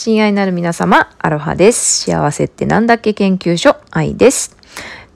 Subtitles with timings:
[0.00, 2.04] 親愛なる皆様、アロハです。
[2.04, 4.56] 幸せってなんだっけ研究所、愛です。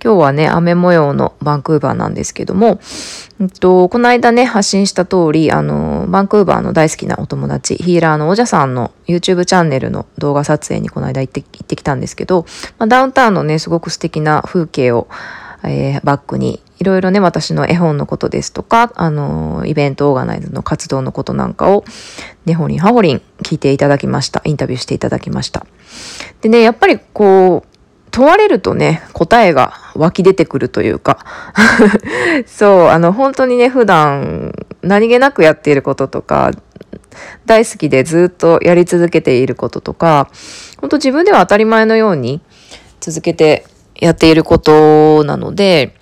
[0.03, 2.81] 今日はね、雨模様のバンクーバーなんですけども、
[3.39, 12.45] うんと、この間ね、発信した通り、あの、バンクーバーの大好きなお友達、ヒーラーのおじゃさんの YouTube チャンネルの動画撮影にこの間行って行ってきたんですけど、
[12.79, 15.07] まあ、ダウンタウンのね、すごく素敵な風景を、
[15.63, 21.85] えーバックにいろいろね私の絵本のことですとかあのイベントオーガナイズの活動のことなんかを
[22.45, 24.43] 根掘り葉掘りん聞いていただきました。
[24.45, 25.67] インタビューしていただきました。
[26.41, 27.69] でねやっぱりこう
[28.11, 31.25] 問われるとね答えが湧き出てくるというか
[32.47, 34.53] そうあの本当にね普段
[34.83, 36.51] 何気なくやっていることとか
[37.47, 40.29] 大好きでずっとやり続けていることとか
[40.81, 42.41] 本当自分では当たり前のように
[43.01, 43.65] 続けて
[44.03, 45.95] やっていることなので、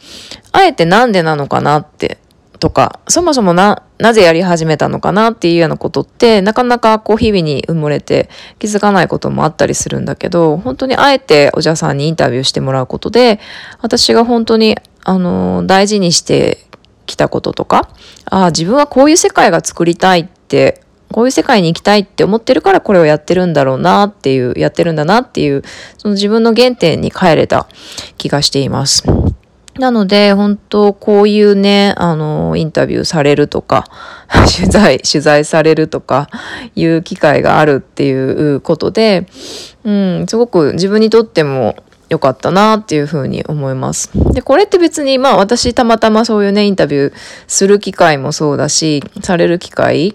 [0.53, 2.19] あえてなんでなのかなって、
[2.59, 13.41] とか、そもそもな、なぜやり始めたのかなっていうようなことって、なかなかこう日々に埋もれて気づかないこともあったりするんだけど、本当にあえておじゃさんにインタビューしてもらうことで、
[13.81, 16.59] 私が本当に、あの、大事にして
[17.07, 17.89] きたこととか、
[18.27, 20.83] ああ、自分はこういう世界が作りたいって
[21.13, 25.63] こういう世界に行きたいって思ってるからこれをやってるんだろうなっていう、やってるんだなっていう、
[25.99, 27.67] その自分の原点に帰れた
[28.17, 29.05] 気がしています。
[29.81, 33.87] なので、本当こういうね、あの、インタビューされるとか、
[34.55, 36.29] 取材、取材されるとか
[36.77, 38.13] いう機会があるってい
[38.55, 39.27] うことで、
[39.85, 41.77] うん、すごく自分にとっても
[42.11, 44.11] 良かったなっていうふうに思います。
[44.35, 47.13] で、これって別に、まあ私たまたまそういうね、インタビュー
[47.47, 50.15] する機会もそうだし、される機会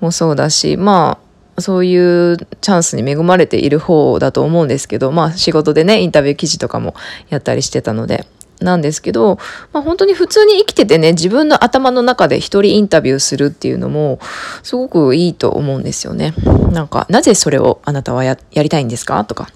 [0.00, 1.18] もそうだし、ま
[1.56, 6.94] あ、そういうチャンスに恵まれている方だと思うんですけど、まあ仕事でね、インタビュー記事とかも
[7.28, 8.24] やったりしてたので、
[8.60, 9.38] なんですけど、
[9.72, 14.18] まあ本当に普通に生きててね、自分の頭の中で一人インタビューするっていうのも、
[14.62, 16.34] すごくいいと思うんですよね。
[16.72, 19.24] なんか、なぜそれをあなたはややりたいんですか？
[19.24, 19.48] とか。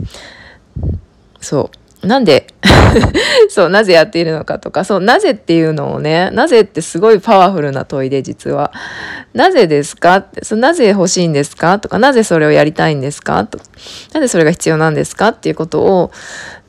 [1.40, 1.76] そう。
[2.06, 2.48] なんで
[3.48, 8.72] そう、なぜやっているのかとか、そう、なぜっていうのをね、なぜってすごいパワフルな問いで、実は。
[9.32, 10.16] なぜですか？
[10.18, 11.78] って、そうなぜ欲しいんですか？
[11.78, 13.42] とか、なぜそれをやりたいんですか？
[13.46, 13.58] と、
[14.12, 15.28] なぜそれが必要なんですか？
[15.28, 16.12] っていうことを、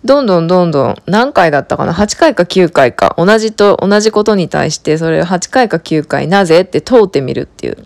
[0.06, 3.16] どんどんどんどん何回だったかな ?8 回か9回か。
[3.18, 6.62] 同じと、同じことに対して、それを8回か9回、なぜ？
[6.62, 7.86] って問うてみるっていう。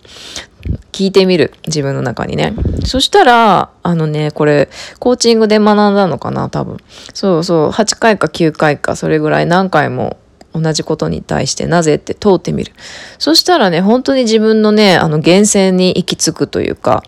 [0.92, 1.54] 聞いてみる。
[1.66, 2.54] 自分の中にね。
[2.84, 4.68] そしたら、あのね、これ、
[5.00, 6.50] コーチングで学んだのかな？
[6.50, 6.78] 多分。
[7.14, 10.18] そうそう、8回か9回か、それぐらい何回も
[10.54, 11.96] 同じことに対してなぜ？
[11.96, 12.74] って問うてみる。
[13.18, 17.04] そしたらね、本当に自分のね、あの、源泉に行き着くというか、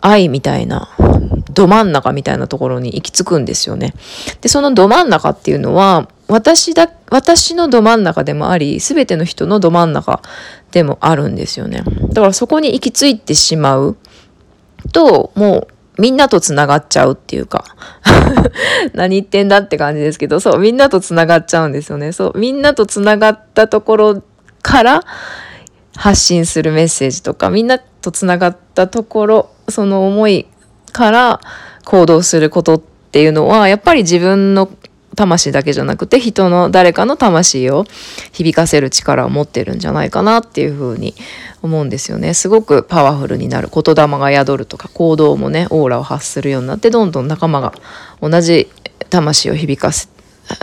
[0.00, 0.88] 愛みたいな、
[1.56, 3.94] ど真ん中みたいなところに行き着くんですよね。
[4.42, 10.20] で、そのど真ん中っていうのは、私だ、私のど真ん中でもあり、すべての人のど真ん中
[10.70, 11.82] でもあるんですよね。
[12.10, 13.96] だからそこに行き着いてしまう
[14.92, 17.64] と、もうみんなと繋がっちゃうっていうか、
[18.92, 22.12] 何言ってんだって感じですけど、そう、みんなと繋がっちゃうんですよね。
[22.12, 24.22] そう、みんなと繋がったところ
[24.60, 25.00] から
[25.96, 30.46] 発信するメッセージとか、みんなと繋がったところ、その思い
[30.96, 31.40] から
[31.84, 32.80] 行動することっ
[33.12, 34.70] ていうのは、やっぱり自分の
[35.16, 37.84] 魂だけじゃなくて人の誰かの魂を
[38.32, 41.14] 響かせる力を持ってるんじゃないかなっていうふうに
[41.62, 47.72] 思うんですよねすごくパワフルになる言霊が宿るとか行動もねオーラを発するようになってどんどん仲間が
[48.20, 48.68] 同じ
[49.08, 50.08] 魂を響かせ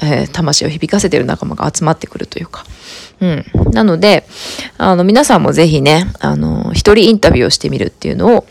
[0.02, 2.66] えー魂を響かせてる仲間が集まってくるというか。
[3.20, 3.46] うん。
[3.72, 4.26] なので、
[4.78, 8.46] あの、皆さんもぜひね、あの、一人インタビューをしてみるっていうのを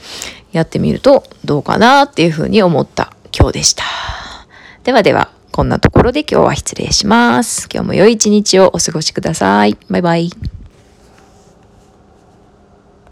[0.53, 3.85] やってみるとどうかなっていうふうに思った今日でした。
[4.85, 7.69] ではでは、こんなところで今日は失礼します。
[7.73, 9.77] 今日も良い一日をお過ごしください。
[9.91, 10.31] バイバイ。